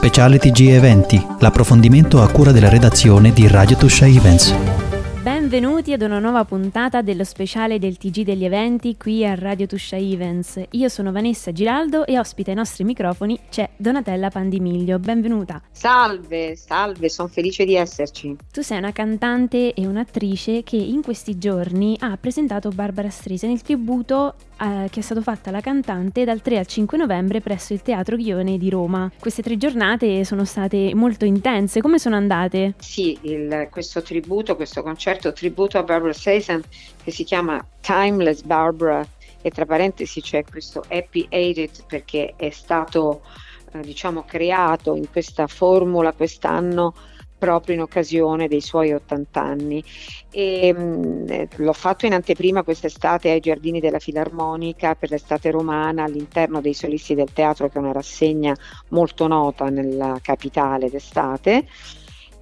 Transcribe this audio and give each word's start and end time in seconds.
Speciale 0.00 0.38
TG 0.38 0.68
Eventi, 0.68 1.22
l'approfondimento 1.40 2.22
a 2.22 2.30
cura 2.30 2.52
della 2.52 2.70
redazione 2.70 3.34
di 3.34 3.46
Radio 3.46 3.76
Tuscia 3.76 4.06
Events. 4.06 4.54
Benvenuti 5.22 5.92
ad 5.92 6.00
una 6.00 6.18
nuova 6.18 6.46
puntata 6.46 7.02
dello 7.02 7.22
speciale 7.22 7.78
del 7.78 7.98
TG 7.98 8.22
degli 8.22 8.46
eventi 8.46 8.96
qui 8.96 9.26
a 9.26 9.34
Radio 9.34 9.66
Tuscia 9.66 9.98
Events. 9.98 10.58
Io 10.70 10.88
sono 10.88 11.12
Vanessa 11.12 11.52
Giraldo 11.52 12.06
e 12.06 12.18
ospite 12.18 12.48
ai 12.48 12.56
nostri 12.56 12.84
microfoni 12.84 13.38
c'è 13.50 13.68
Donatella 13.76 14.30
Pandimiglio. 14.30 14.98
Benvenuta. 14.98 15.60
Salve, 15.70 16.56
salve, 16.56 17.10
sono 17.10 17.28
felice 17.28 17.66
di 17.66 17.74
esserci. 17.74 18.34
Tu 18.50 18.62
sei 18.62 18.78
una 18.78 18.92
cantante 18.92 19.74
e 19.74 19.86
un'attrice 19.86 20.62
che 20.62 20.76
in 20.76 21.02
questi 21.02 21.36
giorni 21.36 21.94
ha 22.00 22.16
presentato 22.18 22.70
Barbara 22.70 23.10
Streisand 23.10 23.52
il 23.52 23.60
tributo 23.60 24.34
eh, 24.60 24.88
che 24.90 25.00
è 25.00 25.02
stato 25.02 25.22
fatto 25.22 25.48
alla 25.48 25.60
cantante 25.60 26.24
dal 26.24 26.42
3 26.42 26.58
al 26.58 26.66
5 26.66 26.98
novembre 26.98 27.40
presso 27.40 27.72
il 27.72 27.82
Teatro 27.82 28.16
Ghione 28.16 28.58
di 28.58 28.68
Roma. 28.68 29.10
Queste 29.18 29.42
tre 29.42 29.56
giornate 29.56 30.24
sono 30.24 30.44
state 30.44 30.94
molto 30.94 31.24
intense, 31.24 31.80
come 31.80 31.98
sono 31.98 32.16
andate? 32.16 32.74
Sì, 32.78 33.16
il, 33.22 33.68
questo 33.70 34.02
tributo, 34.02 34.56
questo 34.56 34.82
concerto 34.82 35.32
tributo 35.32 35.78
a 35.78 35.82
Barbara 35.82 36.12
Streisand 36.12 36.64
che 37.02 37.10
si 37.10 37.24
chiama 37.24 37.64
Timeless 37.80 38.42
Barbara 38.42 39.06
e 39.42 39.50
tra 39.50 39.64
parentesi 39.64 40.20
c'è 40.20 40.44
questo 40.44 40.84
Happy 40.88 41.26
Aided 41.30 41.84
perché 41.86 42.34
è 42.36 42.50
stato 42.50 43.22
eh, 43.72 43.80
diciamo 43.80 44.24
creato 44.24 44.94
in 44.94 45.08
questa 45.10 45.46
formula 45.46 46.12
quest'anno 46.12 46.94
proprio 47.40 47.74
in 47.74 47.80
occasione 47.80 48.46
dei 48.46 48.60
suoi 48.60 48.92
80 48.92 49.42
anni. 49.42 49.82
E, 50.30 50.72
mh, 50.72 51.48
l'ho 51.56 51.72
fatto 51.72 52.06
in 52.06 52.12
anteprima 52.12 52.62
quest'estate 52.62 53.30
ai 53.30 53.40
Giardini 53.40 53.80
della 53.80 53.98
Filarmonica 53.98 54.94
per 54.94 55.10
l'estate 55.10 55.50
romana 55.50 56.04
all'interno 56.04 56.60
dei 56.60 56.74
Solisti 56.74 57.14
del 57.14 57.32
Teatro, 57.32 57.68
che 57.68 57.78
è 57.78 57.80
una 57.80 57.92
rassegna 57.92 58.54
molto 58.88 59.26
nota 59.26 59.70
nella 59.70 60.18
capitale 60.22 60.90
d'estate. 60.90 61.66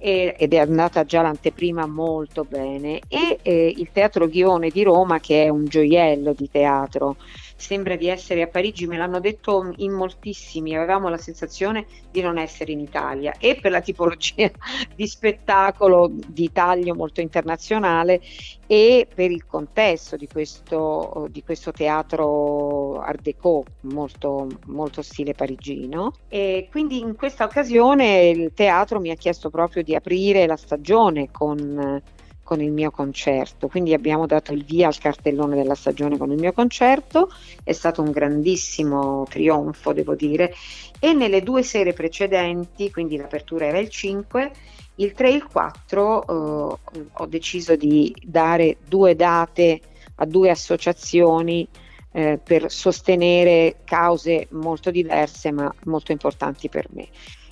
ed 0.01 0.53
è 0.53 0.57
andata 0.57 1.03
già 1.03 1.21
l'anteprima 1.21 1.85
molto 1.85 2.45
bene 2.45 3.01
e 3.09 3.39
eh, 3.41 3.73
il 3.75 3.89
Teatro 3.91 4.29
Ghione 4.29 4.69
di 4.69 4.83
Roma 4.83 5.19
che 5.19 5.43
è 5.43 5.49
un 5.49 5.65
gioiello 5.65 6.31
di 6.31 6.49
teatro 6.49 7.17
sembra 7.59 7.97
di 7.97 8.07
essere 8.07 8.41
a 8.41 8.47
Parigi, 8.47 8.87
me 8.87 8.97
l'hanno 8.97 9.19
detto 9.19 9.73
in 9.77 9.91
moltissimi, 9.91 10.75
avevamo 10.75 11.09
la 11.09 11.17
sensazione 11.17 11.85
di 12.09 12.21
non 12.21 12.37
essere 12.37 12.71
in 12.71 12.79
Italia. 12.79 13.33
E 13.37 13.59
per 13.61 13.71
la 13.71 13.81
tipologia 13.81 14.49
di 14.95 15.05
spettacolo 15.05 16.09
di 16.09 16.51
taglio 16.53 16.95
molto 16.95 17.19
internazionale 17.19 18.21
e 18.65 19.07
per 19.13 19.29
il 19.29 19.45
contesto 19.45 20.15
di 20.15 20.27
questo, 20.27 21.27
di 21.29 21.43
questo 21.43 21.71
teatro 21.71 23.01
art 23.01 23.21
déco 23.21 23.65
molto, 23.81 24.47
molto 24.67 25.01
stile 25.01 25.33
parigino. 25.33 26.13
E 26.29 26.69
quindi 26.71 26.99
in 26.99 27.15
questa 27.15 27.43
occasione 27.43 28.29
il 28.29 28.51
teatro 28.53 29.01
mi 29.01 29.11
ha 29.11 29.15
chiesto 29.15 29.49
proprio 29.49 29.83
di 29.83 29.95
aprire 29.95 30.47
la 30.47 30.55
stagione 30.55 31.29
con 31.29 32.01
con 32.49 32.61
il 32.61 32.71
mio 32.71 32.89
concerto, 32.89 33.67
quindi 33.67 33.93
abbiamo 33.93 34.25
dato 34.25 34.53
il 34.53 34.65
via 34.65 34.87
al 34.87 34.97
cartellone 34.97 35.55
della 35.55 35.75
stagione 35.75 36.17
con 36.17 36.31
il 36.31 36.39
mio 36.39 36.51
concerto, 36.51 37.31
è 37.63 37.73
stato 37.73 38.01
un 38.01 38.09
grandissimo 38.09 39.23
trionfo 39.29 39.93
devo 39.93 40.15
dire. 40.15 40.51
E 40.99 41.13
nelle 41.13 41.43
due 41.43 41.61
sere 41.61 41.93
precedenti, 41.93 42.89
quindi 42.89 43.17
l'apertura 43.17 43.67
era 43.67 43.77
il 43.77 43.89
5, 43.89 44.51
il 44.95 45.11
3 45.11 45.29
e 45.29 45.31
il 45.31 45.45
4 45.45 46.23
eh, 46.23 46.77
ho 47.13 47.25
deciso 47.27 47.75
di 47.75 48.15
dare 48.19 48.77
due 48.87 49.15
date 49.15 49.81
a 50.15 50.25
due 50.25 50.49
associazioni 50.49 51.67
eh, 52.13 52.39
per 52.43 52.71
sostenere 52.71 53.81
cause 53.83 54.47
molto 54.53 54.89
diverse 54.89 55.51
ma 55.51 55.71
molto 55.83 56.11
importanti 56.11 56.67
per 56.67 56.87
me. 56.93 57.07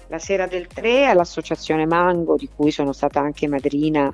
La 0.09 0.19
sera 0.19 0.47
del 0.47 0.67
3 0.67 1.07
all'Associazione 1.07 1.85
Mango, 1.85 2.37
di 2.37 2.49
cui 2.53 2.71
sono 2.71 2.93
stata 2.93 3.19
anche 3.19 3.47
madrina, 3.47 4.13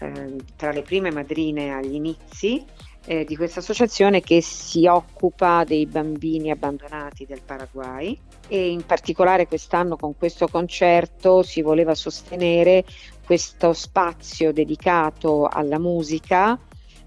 eh, 0.00 0.36
tra 0.56 0.72
le 0.72 0.82
prime 0.82 1.10
madrine 1.10 1.74
agli 1.74 1.94
inizi, 1.94 2.64
eh, 3.06 3.24
di 3.24 3.36
questa 3.36 3.60
associazione 3.60 4.22
che 4.22 4.40
si 4.40 4.86
occupa 4.86 5.64
dei 5.64 5.84
bambini 5.84 6.50
abbandonati 6.50 7.26
del 7.26 7.42
Paraguay. 7.44 8.18
E 8.48 8.70
in 8.70 8.86
particolare 8.86 9.46
quest'anno 9.46 9.96
con 9.96 10.16
questo 10.16 10.48
concerto 10.48 11.42
si 11.42 11.60
voleva 11.60 11.94
sostenere 11.94 12.84
questo 13.24 13.74
spazio 13.74 14.52
dedicato 14.52 15.46
alla 15.46 15.78
musica. 15.78 16.58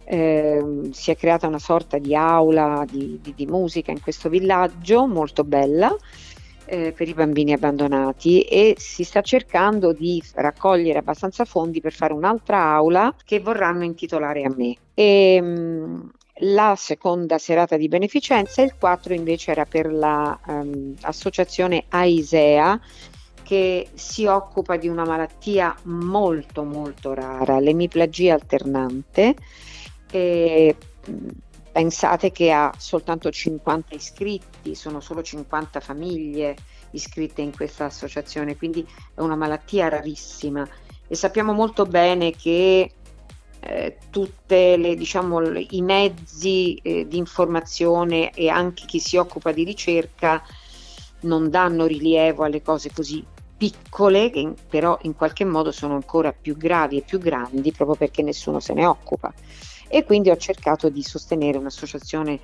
Eh, 0.03 0.89
si 0.91 1.11
è 1.11 1.17
creata 1.17 1.47
una 1.47 1.59
sorta 1.59 1.97
di 1.97 2.15
aula 2.15 2.85
di, 2.89 3.19
di, 3.21 3.33
di 3.35 3.45
musica 3.45 3.91
in 3.91 3.99
questo 3.99 4.29
villaggio 4.29 5.05
molto 5.05 5.43
bella 5.43 5.93
eh, 6.67 6.91
per 6.91 7.07
i 7.07 7.13
bambini 7.13 7.53
abbandonati 7.53 8.41
e 8.41 8.75
si 8.77 9.03
sta 9.03 9.21
cercando 9.21 9.93
di 9.93 10.21
raccogliere 10.35 10.99
abbastanza 10.99 11.45
fondi 11.45 11.81
per 11.81 11.93
fare 11.93 12.13
un'altra 12.13 12.61
aula 12.61 13.15
che 13.23 13.39
vorranno 13.39 13.83
intitolare 13.83 14.43
a 14.43 14.53
me. 14.55 14.75
E, 14.93 15.41
mh, 15.41 15.47
mm, 15.47 16.09
la 16.41 16.75
seconda 16.77 17.37
serata 17.37 17.77
di 17.77 17.87
beneficenza, 17.87 18.61
il 18.61 18.75
4 18.77 19.13
invece 19.13 19.51
era 19.51 19.65
per 19.65 19.91
l'associazione 19.91 21.85
la, 21.89 21.97
um, 21.97 22.01
AISEA 22.01 22.79
che 23.41 23.87
si 23.93 24.25
occupa 24.25 24.75
di 24.75 24.89
una 24.89 25.05
malattia 25.05 25.73
molto 25.83 26.63
molto 26.63 27.13
rara, 27.13 27.59
l'emiplagia 27.59 28.33
alternante. 28.33 29.35
E, 30.11 30.75
mm, 31.09 31.27
Pensate 31.77 32.31
che 32.31 32.51
ha 32.51 32.73
soltanto 32.75 33.29
50 33.29 33.93
iscritti, 33.93 34.73
sono 34.73 34.99
solo 34.99 35.21
50 35.21 35.79
famiglie 35.79 36.55
iscritte 36.89 37.43
in 37.43 37.55
questa 37.55 37.85
associazione, 37.85 38.57
quindi 38.57 38.83
è 39.13 39.19
una 39.19 39.35
malattia 39.35 39.87
rarissima. 39.87 40.67
E 41.07 41.13
sappiamo 41.13 41.53
molto 41.53 41.85
bene 41.85 42.31
che 42.31 42.91
eh, 43.59 43.97
tutti 44.09 44.95
diciamo, 44.97 45.39
i 45.55 45.83
mezzi 45.83 46.79
eh, 46.81 47.07
di 47.07 47.17
informazione 47.19 48.31
e 48.31 48.49
anche 48.49 48.85
chi 48.87 48.97
si 48.97 49.17
occupa 49.17 49.51
di 49.51 49.63
ricerca 49.63 50.41
non 51.21 51.51
danno 51.51 51.85
rilievo 51.85 52.43
alle 52.43 52.63
cose 52.63 52.91
così 52.91 53.23
piccole 53.55 54.31
che 54.31 54.51
però 54.67 54.97
in 55.03 55.15
qualche 55.15 55.45
modo 55.45 55.71
sono 55.71 55.93
ancora 55.93 56.33
più 56.33 56.57
gravi 56.57 56.97
e 56.97 57.01
più 57.03 57.19
grandi 57.19 57.71
proprio 57.71 57.95
perché 57.95 58.23
nessuno 58.23 58.59
se 58.59 58.73
ne 58.73 58.85
occupa 58.85 59.31
e 59.87 60.03
quindi 60.03 60.29
ho 60.29 60.37
cercato 60.37 60.89
di 60.89 61.03
sostenere 61.03 61.57
un'associazione 61.57 62.39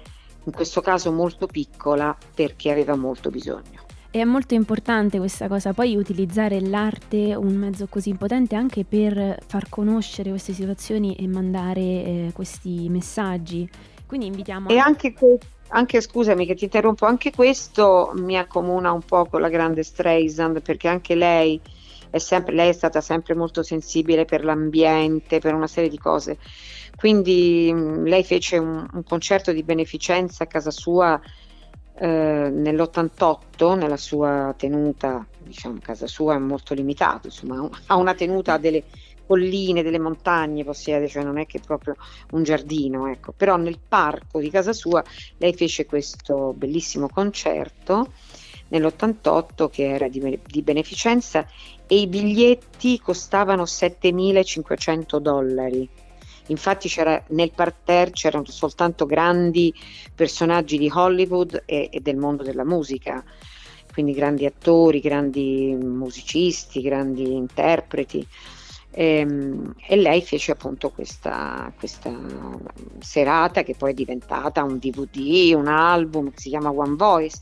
in 0.45 0.51
questo 0.51 0.81
caso 0.81 1.11
molto 1.11 1.47
piccola 1.47 2.15
perché 2.33 2.71
aveva 2.71 2.95
molto 2.95 3.29
bisogno. 3.29 3.81
È 4.09 4.23
molto 4.25 4.53
importante 4.53 5.17
questa 5.17 5.47
cosa, 5.47 5.73
poi 5.73 5.95
utilizzare 5.95 6.61
l'arte, 6.61 7.33
un 7.33 7.55
mezzo 7.55 7.87
così 7.87 8.13
potente 8.13 8.55
anche 8.55 8.85
per 8.85 9.39
far 9.47 9.69
conoscere 9.69 10.29
queste 10.29 10.53
situazioni 10.53 11.15
e 11.15 11.27
mandare 11.27 11.81
eh, 11.81 12.31
questi 12.31 12.89
messaggi. 12.89 13.67
Quindi 14.05 14.27
invitiamo... 14.27 14.69
E 14.69 14.77
anche, 14.77 15.15
anche, 15.69 15.99
scusami 15.99 16.45
che 16.45 16.53
ti 16.53 16.65
interrompo, 16.65 17.07
anche 17.07 17.31
questo 17.31 18.11
mi 18.17 18.37
accomuna 18.37 18.91
un 18.91 19.01
po' 19.01 19.25
con 19.25 19.41
la 19.41 19.49
grande 19.49 19.81
Streisand 19.81 20.61
perché 20.61 20.87
anche 20.87 21.15
lei 21.15 21.59
è, 22.13 22.19
sempre, 22.19 22.53
lei 22.53 22.69
è 22.69 22.73
stata 22.73 23.01
sempre 23.01 23.33
molto 23.33 23.63
sensibile 23.63 24.25
per 24.25 24.43
l'ambiente, 24.43 25.39
per 25.39 25.53
una 25.53 25.67
serie 25.67 25.89
di 25.89 25.97
cose 25.97 26.37
quindi 26.95 27.71
mh, 27.73 27.77
mm, 27.77 28.05
lei 28.05 28.23
fece 28.23 28.57
un, 28.57 28.87
un, 28.91 29.03
concerto 29.03 29.51
di 29.51 29.63
beneficenza 29.63 30.43
a 30.43 30.47
casa 30.47 30.71
sua 30.71 31.19
eh, 31.95 32.07
nell'88, 32.07 33.77
nella 33.77 33.97
sua 33.97 34.53
tenuta, 34.57 35.25
diciamo 35.39 35.79
casa 35.81 36.07
sua 36.07 36.35
è 36.35 36.39
molto 36.39 36.73
limitato, 36.73 37.27
insomma 37.27 37.67
ha 37.87 37.95
una 37.95 38.13
tenuta 38.13 38.57
delle 38.57 38.83
colline, 39.25 39.83
delle 39.83 39.99
montagne, 39.99 40.63
possiede, 40.63 41.07
cioè 41.07 41.23
non 41.23 41.37
è 41.37 41.45
che 41.45 41.59
proprio 41.59 41.95
un 42.31 42.43
giardino, 42.43 43.07
ecco. 43.07 43.31
però 43.31 43.55
nel 43.57 43.79
parco 43.85 44.39
di 44.39 44.49
casa 44.49 44.73
sua 44.73 45.03
lei 45.37 45.53
fece 45.53 45.85
questo 45.85 46.53
bellissimo 46.55 47.07
concerto 47.07 48.11
nell'88 48.67 49.69
che 49.69 49.87
era 49.87 50.07
di, 50.07 50.39
di 50.45 50.61
beneficenza 50.61 51.47
e 51.87 51.99
i 51.99 52.07
biglietti 52.07 52.99
costavano 52.99 53.63
7.500 53.63 55.17
dollari. 55.17 55.89
Infatti 56.47 56.89
c'era, 56.89 57.21
nel 57.29 57.51
parterre 57.51 58.11
c'erano 58.11 58.45
soltanto 58.45 59.05
grandi 59.05 59.73
personaggi 60.13 60.77
di 60.77 60.91
Hollywood 60.93 61.63
e, 61.65 61.89
e 61.91 61.99
del 62.01 62.17
mondo 62.17 62.43
della 62.43 62.65
musica, 62.65 63.23
quindi 63.93 64.13
grandi 64.13 64.45
attori, 64.45 64.99
grandi 64.99 65.77
musicisti, 65.79 66.81
grandi 66.81 67.33
interpreti. 67.33 68.27
E, 68.91 69.05
ehm, 69.19 69.73
e, 69.87 69.95
lei 69.95 70.21
fece 70.21 70.51
appunto 70.51 70.89
questa, 70.89 71.71
questa, 71.77 72.11
serata 72.99 73.63
che 73.63 73.75
poi 73.75 73.91
è 73.91 73.95
diventata 73.95 74.63
un 74.63 74.77
DVD, 74.77 75.53
un 75.55 75.67
album 75.67 76.29
che 76.29 76.39
si 76.39 76.49
chiama 76.49 76.71
One 76.71 76.95
Voice, 76.95 77.39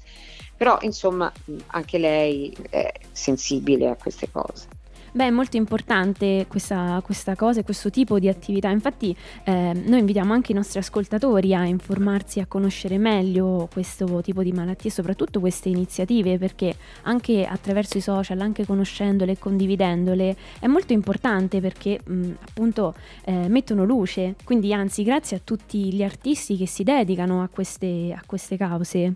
però 0.62 0.78
insomma 0.81 1.34
anche 1.69 1.98
lei 1.98 2.56
è 2.69 2.92
sensibile 3.12 3.90
a 3.90 3.96
queste 3.96 4.30
cose. 4.30 4.68
Beh, 5.13 5.25
è 5.25 5.30
molto 5.30 5.58
importante 5.58 6.46
questa, 6.48 7.02
questa 7.04 7.36
cosa 7.36 7.60
e 7.60 7.63
questo 7.63 7.90
tipo 7.90 8.18
di 8.18 8.30
attività. 8.30 8.69
Infatti, 8.69 9.13
eh, 9.44 9.74
noi 9.74 10.00
invitiamo 10.00 10.31
anche 10.31 10.54
i 10.54 10.56
nostri 10.56 10.80
ascoltatori 10.80 11.54
a 11.54 11.66
informarsi, 11.66 12.40
a 12.40 12.46
conoscere 12.46 12.98
meglio 12.98 13.68
questo 13.74 14.22
tipo 14.22 14.42
di 14.42 14.54
malattie 14.54 14.90
e 14.90 14.94
soprattutto 14.94 15.42
queste 15.42 15.68
iniziative, 15.68 16.38
perché 16.38 16.74
anche 17.02 17.46
attraverso 17.46 17.98
i 17.98 18.02
social, 18.02 18.40
anche 18.40 18.66
conoscendole 18.66 19.34
e 19.34 19.38
condividendole, 19.38 20.38
è 20.62 20.68
molto 20.68 20.94
importante 20.94 21.60
perché 21.60 22.00
mh, 22.02 22.31
appunto 22.48 22.94
eh, 23.25 23.50
mettono 23.50 23.84
luce. 23.84 24.36
Quindi, 24.46 24.74
anzi, 24.74 25.04
grazie 25.04 25.36
a 25.36 25.42
tutti 25.44 25.94
gli 25.94 26.04
artisti 26.04 26.56
che 26.56 26.68
si 26.68 26.84
dedicano 26.84 27.44
a 27.44 27.50
queste, 27.50 28.16
a 28.18 28.22
queste 28.25 28.56
cause. 28.56 29.13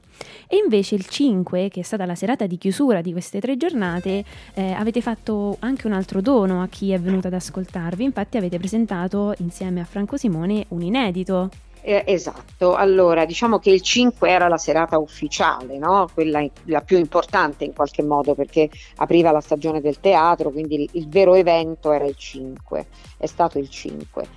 E 0.47 0.57
invece 0.61 0.95
il 0.95 1.05
5, 1.05 1.69
che 1.69 1.79
è 1.79 1.83
stata 1.83 2.05
la 2.05 2.15
serata 2.15 2.45
di 2.47 2.57
chiusura 2.57 2.99
di 2.99 3.13
queste 3.13 3.39
tre 3.39 3.55
giornate, 3.55 4.25
eh, 4.55 4.73
avete 4.73 4.99
fatto 4.99 5.55
anche 5.59 5.83
un 5.87 5.93
altro 5.93 6.21
dono 6.21 6.61
a 6.61 6.67
chi 6.67 6.91
è 6.91 6.99
venuto 6.99 7.27
ad 7.27 7.33
ascoltarvi, 7.33 8.03
infatti 8.03 8.37
avete 8.37 8.57
presentato 8.57 9.33
insieme 9.37 9.81
a 9.81 9.85
Franco 9.85 10.17
Simone 10.17 10.65
un 10.69 10.81
inedito. 10.81 11.49
Eh, 11.81 12.03
esatto, 12.07 12.73
allora 12.73 13.25
diciamo 13.25 13.59
che 13.59 13.69
il 13.69 13.81
5 13.81 14.27
era 14.27 14.47
la 14.47 14.57
serata 14.57 14.97
ufficiale, 14.97 15.77
no? 15.77 16.09
quella 16.11 16.43
la 16.63 16.81
più 16.81 16.97
importante 16.97 17.63
in 17.63 17.73
qualche 17.73 18.01
modo 18.01 18.33
perché 18.33 18.69
apriva 18.95 19.31
la 19.31 19.41
stagione 19.41 19.81
del 19.81 19.99
teatro, 19.99 20.49
quindi 20.49 20.81
il, 20.81 20.89
il 20.93 21.07
vero 21.07 21.35
evento 21.35 21.91
era 21.91 22.05
il 22.05 22.15
5, 22.15 22.87
è 23.17 23.25
stato 23.27 23.59
il 23.59 23.69
5 23.69 24.27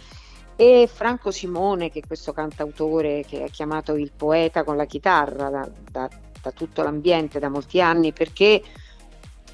e 0.61 0.89
Franco 0.93 1.31
Simone, 1.31 1.89
che 1.89 2.01
è 2.01 2.07
questo 2.07 2.33
cantautore 2.33 3.25
che 3.25 3.45
è 3.45 3.49
chiamato 3.49 3.95
il 3.95 4.11
poeta 4.11 4.65
con 4.65 4.77
la 4.77 4.87
chitarra 4.87 5.51
da, 5.51 5.71
da, 5.89 6.11
da 6.43 6.51
tutto 6.51 6.83
l'ambiente 6.83 7.39
da 7.39 7.49
molti 7.49 7.81
anni, 7.81 8.13
perché 8.13 8.61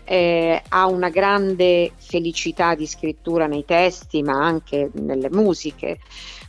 eh, 0.05 0.63
ha 0.69 0.87
una 0.87 1.09
grande 1.09 1.93
felicità 1.97 2.75
di 2.75 2.87
scrittura 2.87 3.47
nei 3.47 3.65
testi, 3.65 4.23
ma 4.23 4.35
anche 4.35 4.91
nelle 4.95 5.31
musiche. 5.31 5.99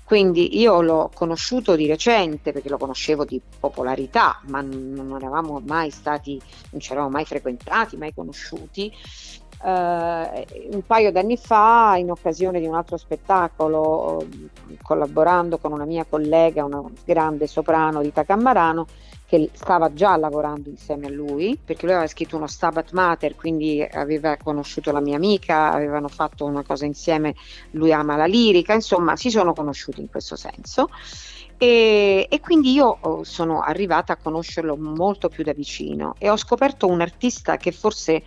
Quindi 0.03 0.59
io 0.59 0.81
l'ho 0.81 1.09
conosciuto 1.13 1.75
di 1.75 1.87
recente 1.87 2.51
perché 2.51 2.69
lo 2.69 2.77
conoscevo 2.77 3.25
di 3.25 3.41
popolarità, 3.59 4.39
ma 4.47 4.61
non 4.61 5.15
eravamo 5.19 5.59
mai 5.65 5.89
stati, 5.89 6.39
non 6.69 6.79
ci 6.79 6.91
eravamo 6.91 7.11
mai 7.11 7.25
frequentati, 7.25 7.97
mai 7.97 8.13
conosciuti. 8.13 8.93
Uh, 9.63 10.45
un 10.73 10.83
paio 10.85 11.11
d'anni 11.11 11.37
fa, 11.37 11.95
in 11.97 12.11
occasione 12.11 12.59
di 12.59 12.67
un 12.67 12.75
altro 12.75 12.97
spettacolo, 12.97 14.23
collaborando 14.83 15.57
con 15.57 15.71
una 15.71 15.85
mia 15.85 16.05
collega, 16.07 16.63
una 16.63 16.83
grande 17.03 17.47
soprano 17.47 18.01
Rita 18.01 18.23
Cammarano, 18.23 18.85
che 19.35 19.49
stava 19.53 19.93
già 19.93 20.15
lavorando 20.15 20.69
insieme 20.69 21.07
a 21.07 21.09
lui, 21.09 21.59
perché 21.63 21.85
lui 21.85 21.93
aveva 21.93 22.07
scritto 22.07 22.37
uno 22.37 22.47
Stabat 22.47 22.91
Mater, 22.93 23.35
quindi 23.35 23.81
aveva 23.81 24.37
conosciuto 24.37 24.91
la 24.91 25.01
mia 25.01 25.17
amica, 25.17 25.71
avevano 25.71 26.07
fatto 26.07 26.45
una 26.45 26.63
cosa 26.63 26.85
insieme, 26.85 27.35
lui 27.71 27.91
ama 27.91 28.15
la 28.15 28.25
lirica, 28.25 28.73
insomma 28.73 29.15
si 29.15 29.29
sono 29.29 29.53
conosciuti 29.53 29.99
in 30.01 30.09
questo 30.09 30.35
senso. 30.35 30.89
E, 31.57 32.27
e, 32.29 32.39
quindi 32.41 32.73
io 32.73 32.97
oh, 32.99 33.23
sono 33.23 33.61
arrivata 33.61 34.13
a 34.13 34.17
conoscerlo 34.17 34.75
molto 34.75 35.29
più 35.29 35.41
da 35.41 35.53
vicino 35.53 36.15
e 36.17 36.29
ho 36.29 36.35
scoperto 36.35 36.85
un 36.85 36.99
artista 36.99 37.55
che 37.55 37.71
forse 37.71 38.23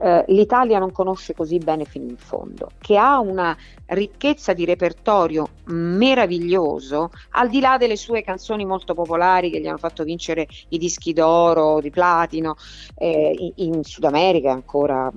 eh, 0.00 0.24
l'Italia 0.28 0.78
non 0.78 0.92
conosce 0.92 1.34
così 1.34 1.58
bene 1.58 1.84
fino 1.84 2.04
in 2.08 2.16
fondo, 2.16 2.70
che 2.78 2.96
ha 2.96 3.18
una 3.18 3.56
ricchezza 3.86 4.52
di 4.52 4.64
repertorio 4.64 5.48
meraviglioso, 5.64 7.10
al 7.30 7.48
di 7.48 7.60
là 7.60 7.76
delle 7.78 7.96
sue 7.96 8.22
canzoni 8.22 8.64
molto 8.64 8.94
popolari 8.94 9.50
che 9.50 9.60
gli 9.60 9.66
hanno 9.66 9.78
fatto 9.78 10.04
vincere 10.04 10.46
i 10.68 10.78
dischi 10.78 11.12
d'oro, 11.12 11.80
di 11.80 11.90
platino, 11.90 12.56
eh, 12.94 13.52
in, 13.56 13.74
in 13.74 13.84
Sud 13.84 14.04
America 14.04 14.48
è 14.48 14.52
ancora 14.52 15.10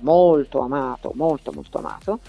molto 0.00 0.60
amato, 0.60 1.12
molto 1.14 1.52
molto 1.52 1.78
amato. 1.78 2.20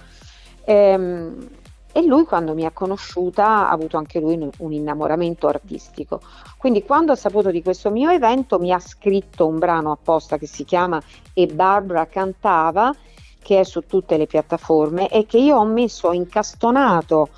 Ehm, 0.64 1.48
e 1.92 2.02
lui 2.02 2.24
quando 2.24 2.54
mi 2.54 2.64
ha 2.64 2.70
conosciuta 2.70 3.68
ha 3.68 3.70
avuto 3.70 3.98
anche 3.98 4.18
lui 4.18 4.34
un, 4.34 4.50
un, 4.58 4.72
innamoramento 4.72 5.46
artistico. 5.46 6.20
Quindi 6.56 6.82
quando 6.82 7.12
ha 7.12 7.16
saputo 7.16 7.50
di 7.50 7.62
questo 7.62 7.90
mio 7.90 8.10
evento 8.10 8.58
mi 8.58 8.72
ha 8.72 8.78
scritto 8.78 9.46
un 9.46 9.58
brano 9.58 9.92
apposta 9.92 10.38
che 10.38 10.46
si 10.46 10.64
chiama 10.64 11.00
E 11.34 11.46
Barbara 11.46 12.06
cantava, 12.06 12.94
che 13.42 13.60
è 13.60 13.64
su 13.64 13.86
tutte 13.86 14.16
le 14.16 14.26
piattaforme 14.26 15.08
e 15.08 15.26
che 15.26 15.38
io 15.38 15.56
ho 15.56 15.64
messo 15.64 16.12
incastonato 16.12 17.28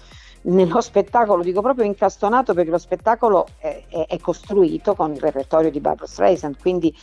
nello 0.45 0.81
spettacolo, 0.81 1.43
dico 1.43 1.61
proprio 1.61 1.85
incastonato 1.85 2.55
perché 2.55 2.71
lo 2.71 2.79
spettacolo 2.79 3.47
è, 3.59 3.85
è, 3.89 4.07
è 4.09 4.19
costruito 4.19 4.95
con 4.95 5.13
il 5.13 5.21
repertorio 5.21 5.71
di 5.71 5.81
Barbara 5.81 6.07
Streisand, 6.07 6.59
quindi 6.61 6.95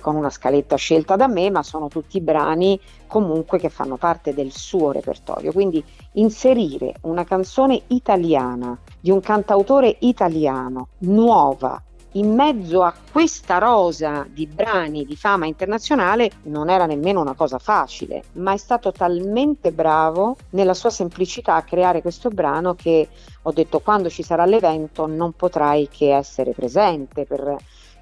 con 0.00 0.16
una 0.16 0.28
scaletta 0.28 0.76
scelta 0.76 1.16
da 1.16 1.26
me, 1.28 1.50
ma 1.50 1.62
sono 1.62 1.88
tutti 1.88 2.20
brani 2.20 2.78
comunque 3.06 3.58
che 3.58 3.70
fanno 3.70 3.96
parte 3.96 4.34
del 4.34 4.52
suo 4.52 4.92
repertorio. 4.92 5.52
Quindi 5.52 5.82
inserire 6.12 6.94
una 7.02 7.24
canzone 7.24 7.82
italiana 7.88 8.78
di 9.00 9.10
un 9.10 9.20
cantautore 9.20 9.96
italiano 10.00 10.88
nuova 10.98 11.82
in 12.12 12.34
mezzo 12.34 12.82
a 12.82 12.94
questa 13.12 13.58
rosa 13.58 14.26
di 14.28 14.46
brani 14.46 15.04
di 15.04 15.14
fama 15.14 15.44
internazionale 15.44 16.30
non 16.44 16.70
era 16.70 16.86
nemmeno 16.86 17.20
una 17.20 17.34
cosa 17.34 17.58
facile, 17.58 18.22
ma 18.34 18.52
è 18.52 18.56
stato 18.56 18.92
talmente 18.92 19.72
bravo 19.72 20.36
nella 20.50 20.72
sua 20.72 20.88
semplicità 20.88 21.54
a 21.54 21.62
creare 21.62 22.00
questo 22.00 22.30
brano 22.30 22.74
che 22.74 23.08
ho 23.42 23.52
detto 23.52 23.80
quando 23.80 24.08
ci 24.08 24.22
sarà 24.22 24.46
l'evento 24.46 25.06
non 25.06 25.32
potrai 25.32 25.88
che 25.88 26.14
essere 26.14 26.52
presente 26.52 27.26
per 27.26 27.56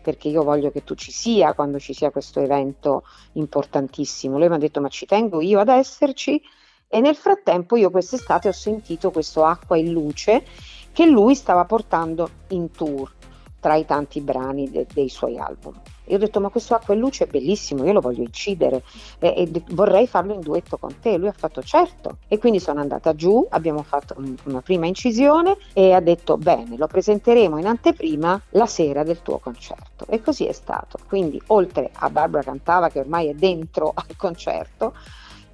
perché 0.06 0.28
io 0.28 0.44
voglio 0.44 0.70
che 0.70 0.84
tu 0.84 0.94
ci 0.94 1.10
sia 1.10 1.52
quando 1.52 1.80
ci 1.80 1.92
sia 1.92 2.12
questo 2.12 2.38
evento 2.38 3.02
importantissimo. 3.32 4.38
Lui 4.38 4.48
mi 4.48 4.54
ha 4.54 4.58
detto 4.58 4.80
ma 4.80 4.86
ci 4.86 5.04
tengo 5.04 5.40
io 5.40 5.58
ad 5.58 5.66
esserci 5.66 6.40
e 6.86 7.00
nel 7.00 7.16
frattempo 7.16 7.74
io 7.74 7.90
quest'estate 7.90 8.46
ho 8.46 8.52
sentito 8.52 9.10
questo 9.10 9.44
acqua 9.44 9.76
in 9.76 9.90
luce 9.90 10.44
che 10.92 11.06
lui 11.06 11.34
stava 11.34 11.64
portando 11.64 12.30
in 12.50 12.70
tour 12.70 13.15
tra 13.60 13.74
i 13.74 13.84
tanti 13.84 14.20
brani 14.20 14.70
de- 14.70 14.86
dei 14.92 15.08
suoi 15.08 15.38
album. 15.38 15.80
E 16.08 16.14
ho 16.14 16.18
detto, 16.18 16.40
ma 16.40 16.50
questo 16.50 16.74
acqua 16.74 16.94
e 16.94 16.96
luce 16.96 17.24
è 17.24 17.26
bellissimo, 17.26 17.84
io 17.84 17.92
lo 17.92 18.00
voglio 18.00 18.22
incidere 18.22 18.84
e, 19.18 19.50
e 19.52 19.62
vorrei 19.70 20.06
farlo 20.06 20.34
in 20.34 20.40
duetto 20.40 20.76
con 20.76 21.00
te. 21.00 21.16
Lui 21.16 21.26
ha 21.26 21.34
fatto 21.36 21.62
certo. 21.62 22.18
E 22.28 22.38
quindi 22.38 22.60
sono 22.60 22.80
andata 22.80 23.14
giù, 23.14 23.44
abbiamo 23.50 23.82
fatto 23.82 24.14
un, 24.18 24.36
una 24.44 24.62
prima 24.62 24.86
incisione 24.86 25.56
e 25.72 25.92
ha 25.92 26.00
detto, 26.00 26.36
bene, 26.36 26.76
lo 26.76 26.86
presenteremo 26.86 27.58
in 27.58 27.66
anteprima 27.66 28.40
la 28.50 28.66
sera 28.66 29.02
del 29.02 29.20
tuo 29.22 29.38
concerto. 29.38 30.06
E 30.08 30.22
così 30.22 30.46
è 30.46 30.52
stato. 30.52 30.98
Quindi, 31.08 31.42
oltre 31.48 31.90
a 31.92 32.08
Barbara 32.08 32.44
Cantava, 32.44 32.88
che 32.88 33.00
ormai 33.00 33.26
è 33.26 33.34
dentro 33.34 33.90
al 33.92 34.16
concerto, 34.16 34.94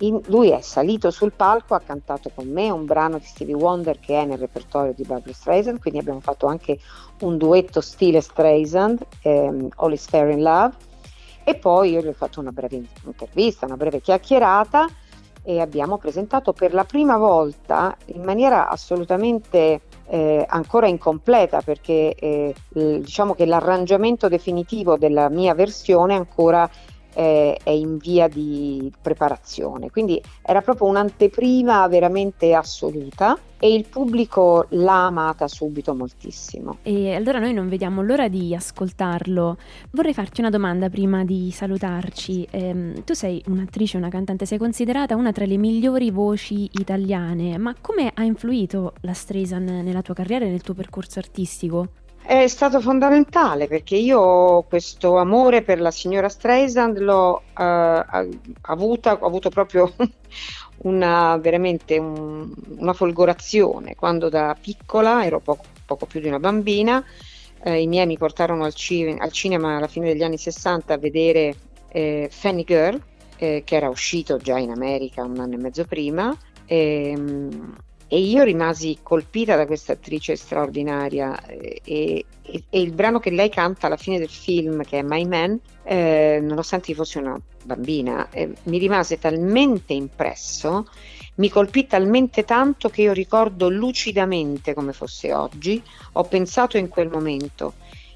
in, 0.02 0.20
lui 0.26 0.50
è 0.50 0.60
salito 0.60 1.10
sul 1.10 1.32
palco, 1.32 1.75
ha 1.75 1.81
cantato 1.81 2.31
con 2.34 2.49
me 2.49 2.70
un 2.70 2.84
brano 2.84 3.19
di 3.19 3.25
Stevie 3.25 3.54
Wonder 3.54 3.99
che 3.99 4.20
è 4.20 4.25
nel 4.25 4.38
repertorio 4.38 4.93
di 4.93 5.04
Barbara 5.04 5.32
Streisand, 5.32 5.81
quindi 5.81 6.00
abbiamo 6.00 6.20
fatto 6.20 6.46
anche 6.46 6.78
un 7.20 7.37
duetto 7.37 7.81
stile 7.81 8.20
Streisand, 8.20 9.00
ehm, 9.22 9.69
All 9.76 9.93
is 9.93 10.06
Fair 10.06 10.31
in 10.31 10.43
Love, 10.43 10.75
e 11.44 11.54
poi 11.54 11.90
io 11.90 12.00
gli 12.00 12.08
ho 12.08 12.12
fatto 12.12 12.40
una 12.40 12.52
breve 12.52 12.82
intervista, 13.04 13.66
una 13.66 13.76
breve 13.76 14.00
chiacchierata 14.00 14.88
e 15.44 15.61
abbiamo 15.61 15.99
presentato 15.99 16.52
per 16.52 16.73
la 16.73 16.85
prima 16.85 17.16
volta 17.16 17.97
in 18.06 18.23
maniera 18.23 18.68
assolutamente 18.68 19.80
eh, 20.06 20.44
ancora 20.49 20.87
incompleta 20.87 21.62
perché 21.62 22.14
eh, 22.14 22.54
diciamo 22.68 23.35
che 23.35 23.44
l'arrangiamento 23.44 24.28
definitivo 24.28 24.97
della 24.97 25.28
mia 25.28 25.54
versione 25.54 26.14
ancora 26.14 26.71
eh, 27.14 27.59
è 27.62 27.71
in 27.71 27.97
via 27.99 28.28
di 28.28 28.92
preparazione. 29.00 29.90
Quindi 29.90 30.23
era 30.42 30.61
proprio 30.61 30.88
un'anteprima 30.88 31.87
veramente 31.88 32.54
assoluta 32.54 33.38
e 33.59 33.73
il 33.73 33.87
pubblico 33.88 34.66
l'ha 34.71 35.07
amata 35.07 35.47
subito 35.47 35.95
moltissimo. 35.95 36.78
E 36.83 37.14
allora 37.14 37.38
noi 37.38 37.52
non 37.52 37.69
vediamo 37.69 38.02
l'ora 38.02 38.26
di 38.26 38.52
ascoltarlo. 38.54 39.57
Vorrei 39.92 40.12
farti 40.12 40.40
una 40.40 40.50
domanda 40.50 40.90
prima 40.90 41.25
di 41.25 41.50
salutarci. 41.52 42.45
Eh, 42.50 43.02
tu 43.04 43.12
sei 43.12 43.40
un'attrice, 43.47 43.97
una 43.97 44.09
cantante, 44.09 44.47
sei 44.47 44.59
considerata 44.59 45.14
una 45.14 45.31
tra 45.31 45.45
le 45.45 45.59
migliori 45.59 46.11
voci 46.11 46.69
italiane, 46.73 47.57
ma 47.57 47.73
come 47.81 48.11
ha 48.12 48.25
influito 48.25 48.95
la 49.02 49.12
Streisand 49.12 49.69
nella 49.69 50.02
tua 50.02 50.14
carriera 50.14 50.45
e 50.45 50.49
nel 50.49 50.62
tuo 50.62 50.75
percorso 50.75 51.21
artistico? 51.21 51.88
È 52.33 52.49
stato 52.49 52.81
fondamentale 52.81 53.67
perché 53.67 53.95
io 53.95 54.62
questo 54.62 55.19
amore 55.19 55.61
per 55.61 55.79
la 55.83 55.91
signora 55.91 56.31
Streisand 56.31 56.97
l'ho 56.97 57.43
uh, 57.55 58.39
avuta, 58.62 59.19
ho 59.21 59.27
avuto 59.27 59.51
proprio 59.51 59.93
una, 60.85 61.37
veramente 61.37 61.99
un, 61.99 62.51
una 62.79 62.95
folgorazione 62.95 63.97
quando 63.97 64.31
da 64.31 64.57
piccola, 64.59 65.27
ero 65.27 65.41
poco, 65.41 65.65
poco 65.85 66.07
più 66.07 66.21
di 66.21 66.29
una 66.29 66.39
bambina, 66.39 67.05
eh, 67.65 67.83
i 67.83 67.87
miei 67.87 68.07
mi 68.07 68.17
portarono 68.17 68.65
al, 68.65 68.73
ci- 68.73 69.15
al, 69.19 69.31
cinema 69.31 69.77
alla 69.77 69.87
fine 69.87 70.07
degli 70.07 70.23
anni 70.23 70.39
60 70.39 70.95
a 70.95 70.97
vedere 70.97 71.55
eh, 71.89 72.29
Fanny 72.33 72.65
Girl, 72.65 72.99
eh, 73.37 73.61
che 73.62 73.77
era 73.77 73.91
uscito 73.91 74.39
già 74.39 74.57
in 74.57 74.71
America 74.71 75.23
un 75.23 75.39
anno 75.39 75.53
e 75.53 75.59
mezzo 75.59 75.85
prima. 75.85 76.35
E, 76.65 77.11
ehm, 77.11 77.75
e 78.12 78.19
io 78.19 78.42
rimasi 78.42 78.99
colpita 79.02 79.57
da 79.57 79.64
questa 79.64 79.95
attrice 79.95 80.37
straordinaria 80.37 81.47
eh, 81.47 81.81
e, 81.83 82.26
e, 82.42 82.64
e, 82.69 82.81
il 82.83 82.92
brano 82.92 83.19
che 83.19 83.31
lei 83.31 83.49
canta 83.49 83.87
alla 83.87 83.97
fine 83.97 84.19
del 84.19 84.28
film, 84.28 84.83
che 84.83 84.99
è 84.99 85.02
My 85.02 85.25
Man, 85.25 85.59
eh, 85.83 86.38
nonostante 86.42 86.90
io 86.90 86.99
fossi 86.99 87.16
una 87.16 87.40
bambina, 87.64 88.28
eh, 88.28 88.52
mi 88.64 88.76
rimase 88.76 89.19
talmente 89.19 89.95
impresso, 89.95 90.88
mi 91.37 91.49
colpì 91.49 91.87
talmente 91.87 92.45
tanto 92.45 92.90
che 92.90 93.00
io 93.00 93.14
ricordo 93.14 93.71
lucidamente 93.71 94.75
come 94.75 94.92
fosse 94.92 95.33
oggi, 95.33 95.83
ho 96.12 96.25
pensato 96.25 96.76
in 96.76 96.90
quel 96.90 97.09
momento, 97.09 97.73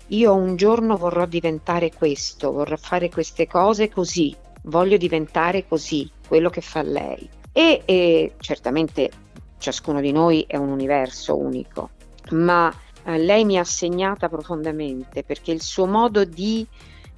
io 0.08 0.34
un 0.34 0.56
giorno 0.56 0.98
vorrò 0.98 1.24
diventare 1.24 1.90
questo, 1.90 2.52
vorrò 2.52 2.76
fare 2.76 3.08
queste 3.08 3.46
cose 3.46 3.88
così, 3.88 4.36
voglio 4.64 4.98
diventare 4.98 5.66
così, 5.66 6.10
quello 6.28 6.50
che 6.50 6.60
fa 6.60 6.82
lei. 6.82 7.26
E, 7.50 7.80
e 7.86 8.34
certamente 8.38 9.24
ciascuno 9.58 10.00
di 10.00 10.12
noi 10.12 10.44
è 10.46 10.56
un 10.56 10.68
universo 10.68 11.36
unico, 11.36 11.90
ma 12.30 12.72
eh, 13.04 13.18
lei 13.18 13.44
mi 13.44 13.58
ha 13.58 13.64
segnata 13.64 14.28
profondamente 14.28 15.22
perché 15.22 15.52
il 15.52 15.62
suo 15.62 15.86
modo 15.86 16.24
di 16.24 16.66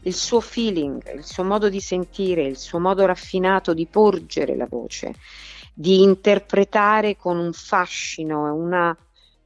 il 0.02 0.14
suo 0.14 0.40
feeling, 0.40 1.02
il 1.14 1.24
suo 1.24 1.44
modo 1.44 1.68
di 1.68 1.80
sentire, 1.80 2.44
il 2.44 2.56
suo 2.56 2.78
modo 2.78 3.04
raffinato 3.04 3.74
di 3.74 3.86
porgere 3.86 4.56
la 4.56 4.66
voce, 4.68 5.14
di 5.74 6.02
interpretare 6.02 7.16
con 7.16 7.36
un 7.36 7.52
fascino 7.52 8.54
una, 8.54 8.96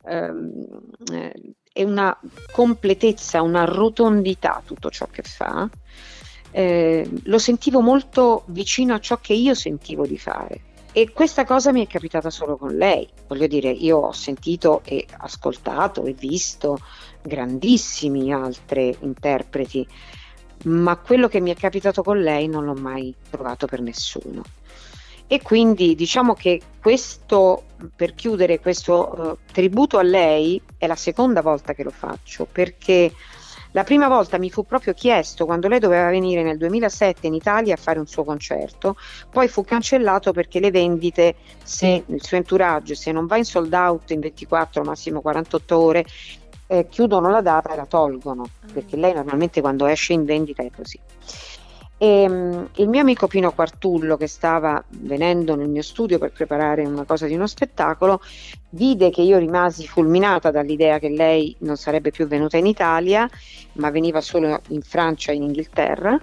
ehm, 0.05 0.67
eh, 1.13 1.85
una 1.85 2.17
completezza, 2.53 3.43
una 3.43 3.65
rotondità 3.65 4.63
tutto 4.65 4.91
ciò 4.91 5.07
che 5.11 5.23
fa, 5.23 5.69
eh, 6.51 7.09
lo 7.25 7.39
sentivo 7.39 7.81
molto 7.81 8.45
vicino 8.47 8.95
a 8.95 9.01
ciò 9.01 9.19
che 9.21 9.33
io 9.33 9.55
sentivo 9.55 10.07
di 10.07 10.19
fare. 10.19 10.61
E 10.95 11.11
questa 11.13 11.47
cosa 11.47 11.73
mi 11.73 11.87
è 11.87 11.89
capitata 11.89 12.29
solo 12.29 12.59
con 12.59 12.77
lei. 12.77 13.09
Voglio 13.27 13.47
dire, 13.47 13.71
io 13.71 13.97
ho 13.97 14.13
sentito 14.13 14.83
e 14.85 15.07
ascoltato 15.17 16.05
e 16.05 16.13
visto 16.13 16.79
grandissimi 17.23 18.31
altri 18.31 18.95
interpreti, 19.01 19.87
ma 20.65 20.97
quello 20.99 21.29
che 21.29 21.41
mi 21.41 21.51
è 21.51 21.55
capitato 21.55 22.03
con 22.03 22.21
lei 22.21 22.47
non 22.47 22.67
l'ho 22.67 22.75
mai 22.75 23.15
trovato 23.31 23.67
per 23.67 23.81
nessuno. 23.81 24.43
E 25.27 25.41
quindi 25.41 25.95
diciamo 25.95 26.35
che 26.35 26.61
questo, 26.79 27.65
per 27.97 28.15
chiudere 28.15 28.61
questo 28.61 29.15
uh, 29.17 29.39
tributo 29.51 29.97
a 29.97 30.03
lei, 30.03 30.61
è 30.77 30.87
la 30.87 30.95
seconda 30.95 31.41
volta 31.41 31.73
che 31.73 31.85
lo 31.85 31.91
faccio, 31.91 32.45
perché 32.45 33.11
la 33.73 33.85
prima 33.85 34.09
volta 34.09 34.39
mi 34.39 34.51
fu 34.51 34.65
proprio 34.65 34.93
chiesto 34.93 35.47
quando 35.47 35.69
lei 35.69 35.79
doveva 35.79 36.09
venire 36.11 36.43
nel 36.43 36.59
2007 36.59 37.27
in 37.27 37.35
Italia 37.35 37.75
a 37.75 37.79
fare 37.79 37.99
un 37.99 38.07
suo 38.07 38.23
concerto, 38.25 38.97
poi 39.31 39.49
fu 39.49 39.65
cancellato 39.65 40.33
perché 40.33 40.61
le 40.61 40.71
vendite, 40.71 41.37
se 41.63 42.05
il 42.07 42.23
suo 42.23 42.37
entourage, 42.37 42.95
se 42.95 43.13
non 43.13 43.27
va 43.27 43.37
in 43.37 43.45
sold 43.45 43.73
out 43.73 44.11
in 44.11 44.21
24, 44.21 44.83
massimo 44.83 45.21
48 45.21 45.79
ore, 45.79 46.05
eh, 46.67 46.87
chiudono 46.89 47.31
la 47.31 47.41
data 47.41 47.73
e 47.73 47.77
la 47.77 47.87
tolgono, 47.87 48.45
perché 48.73 48.97
lei 48.97 49.15
normalmente 49.15 49.61
quando 49.61 49.87
esce 49.87 50.13
in 50.13 50.25
vendita 50.25 50.63
è 50.63 50.71
così. 50.75 50.99
E, 52.03 52.29
um, 52.29 52.69
il 52.79 52.89
mio 52.89 53.01
amico 53.01 53.29
Pino 53.29 53.53
Quartullo, 53.53 54.17
che 54.17 54.27
stava 54.27 54.83
venendo 54.89 55.55
nel 55.55 55.69
mio 55.69 55.83
studio 55.83 56.19
per 56.19 56.33
preparare 56.33 56.85
una 56.85 57.05
cosa 57.05 57.27
di 57.27 57.35
uno 57.35 57.47
spettacolo, 57.47 58.21
vide 58.71 59.11
che 59.11 59.23
io 59.23 59.39
rimasi 59.39 59.87
fulminata 59.87 60.51
dall'idea 60.51 60.99
che 60.99 61.11
lei 61.11 61.55
non 61.61 61.77
sarebbe 61.77 62.11
più 62.11 62.27
venuta 62.27 62.57
in 62.57 62.67
Italia, 62.67 63.31
ma 63.75 63.91
veniva 63.91 64.21
solo 64.21 64.61
in 64.71 64.83
Francia 64.83 65.31
e 65.31 65.37
in 65.37 65.43
Inghilterra. 65.45 66.19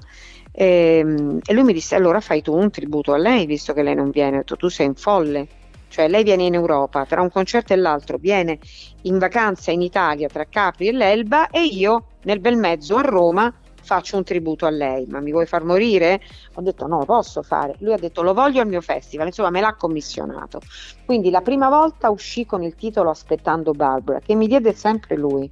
E, 0.52 1.02
um, 1.02 1.40
e 1.46 1.54
lui 1.54 1.64
mi 1.64 1.72
disse: 1.72 1.96
Allora 1.96 2.20
fai 2.20 2.42
tu 2.42 2.54
un 2.54 2.70
tributo 2.70 3.14
a 3.14 3.18
lei, 3.18 3.46
visto 3.46 3.72
che 3.72 3.82
lei 3.82 3.96
non 3.96 4.10
viene. 4.10 4.36
Ho 4.36 4.40
detto: 4.40 4.58
Tu 4.58 4.68
sei 4.68 4.88
un 4.88 4.96
folle. 4.96 5.48
Cioè, 5.88 6.10
lei 6.10 6.24
viene 6.24 6.44
in 6.44 6.56
Europa 6.56 7.06
tra 7.06 7.22
un 7.22 7.32
concerto 7.32 7.72
e 7.72 7.78
l'altro, 7.78 8.18
viene 8.18 8.60
in 9.04 9.18
vacanza 9.18 9.72
in 9.72 9.82
Italia 9.82 10.28
tra 10.28 10.44
Capri 10.44 10.90
e 10.90 10.92
l'Elba, 10.92 11.48
e 11.50 11.64
io 11.64 12.08
nel 12.24 12.42
bel 12.42 12.58
mezzo 12.58 12.98
a 12.98 13.02
Roma 13.02 13.52
faccio 13.90 14.18
un 14.18 14.24
tributo 14.24 14.68
a 14.68 14.70
lei, 14.70 15.08
ma 15.08 15.20
mi 15.20 15.32
vuoi 15.32 15.48
far 15.48 15.64
morire? 15.64 16.22
Ho 16.54 16.62
detto 16.62 16.86
no, 16.86 17.00
lo 17.00 17.06
posso 17.06 17.42
fare. 17.42 17.74
Lui 17.80 17.94
ha 17.94 17.98
detto 17.98 18.22
lo 18.22 18.36
voglio 18.36 18.62
al 18.62 18.68
mio 18.68 18.82
festival, 18.82 19.26
insomma 19.26 19.50
me 19.50 19.62
l'ha 19.62 19.74
commissionato. 19.74 20.62
Quindi 21.06 21.32
la 21.32 21.42
prima 21.42 21.70
volta 21.70 22.12
uscì 22.12 22.46
con 22.46 22.62
il 22.62 22.76
titolo 22.76 23.10
Aspettando 23.10 23.72
Barbara, 23.72 24.20
che 24.20 24.36
mi 24.36 24.46
diede 24.46 24.74
sempre 24.74 25.18
lui. 25.18 25.50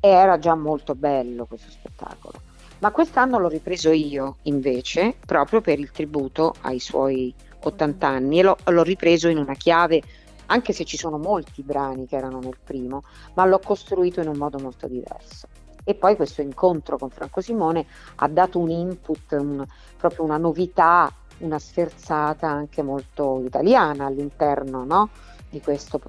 E 0.00 0.08
era 0.08 0.40
già 0.40 0.56
molto 0.56 0.96
bello 0.96 1.46
questo 1.46 1.70
spettacolo. 1.70 2.40
Ma 2.80 2.90
quest'anno 2.90 3.38
l'ho 3.38 3.48
ripreso 3.48 3.92
io 3.92 4.38
invece, 4.42 5.14
proprio 5.24 5.60
per 5.60 5.78
il 5.78 5.92
tributo 5.92 6.52
ai 6.62 6.80
suoi 6.80 7.32
80 7.62 8.08
anni 8.08 8.40
e 8.40 8.42
l'ho, 8.42 8.56
l'ho 8.64 8.82
ripreso 8.82 9.28
in 9.28 9.38
una 9.38 9.54
chiave 9.54 10.02
anche 10.46 10.72
se 10.72 10.84
ci 10.84 10.96
sono 10.96 11.16
molti 11.16 11.62
brani 11.62 12.06
che 12.06 12.16
erano 12.16 12.40
nel 12.40 12.58
primo, 12.62 13.04
ma 13.34 13.44
l'ho 13.44 13.60
costruito 13.60 14.20
in 14.20 14.28
un 14.28 14.36
modo 14.36 14.58
molto 14.58 14.88
diverso 14.88 15.55
e 15.88 15.94
poi 15.94 16.16
questo 16.16 16.42
incontro 16.42 16.98
con 16.98 17.10
Franco 17.10 17.40
Simone 17.40 17.86
ha 18.16 18.26
dato 18.26 18.58
un 18.58 18.70
input, 18.70 19.36
un, 19.38 19.64
proprio 19.96 20.24
una 20.24 20.36
novità, 20.36 21.12
una 21.38 21.60
sferzata 21.60 22.48
anche 22.48 22.82
molto 22.82 23.40
italiana 23.44 24.06
all'interno 24.06 24.84
no? 24.84 25.10
di, 25.48 25.60
questo, 25.60 26.00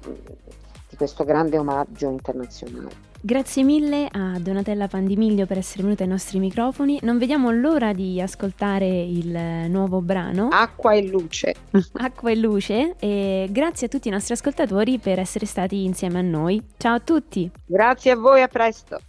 di 0.88 0.96
questo 0.96 1.22
grande 1.22 1.58
omaggio 1.58 2.08
internazionale. 2.10 3.06
Grazie 3.20 3.62
mille 3.62 4.08
a 4.10 4.38
Donatella 4.38 4.88
Pandimiglio 4.88 5.46
per 5.46 5.58
essere 5.58 5.82
venuta 5.84 6.02
ai 6.02 6.08
nostri 6.08 6.40
microfoni. 6.40 6.98
Non 7.02 7.18
vediamo 7.18 7.52
l'ora 7.52 7.92
di 7.92 8.20
ascoltare 8.20 8.86
il 8.86 9.68
nuovo 9.68 10.00
brano. 10.00 10.48
Acqua 10.50 10.94
e 10.94 11.06
luce. 11.06 11.54
Acqua 11.94 12.30
e 12.30 12.36
luce. 12.36 12.94
E 12.98 13.48
grazie 13.50 13.86
a 13.86 13.90
tutti 13.90 14.08
i 14.08 14.12
nostri 14.12 14.34
ascoltatori 14.34 14.98
per 14.98 15.20
essere 15.20 15.46
stati 15.46 15.84
insieme 15.84 16.18
a 16.18 16.22
noi. 16.22 16.60
Ciao 16.76 16.94
a 16.94 17.00
tutti. 17.00 17.48
Grazie 17.64 18.12
a 18.12 18.16
voi, 18.16 18.42
a 18.42 18.48
presto. 18.48 19.00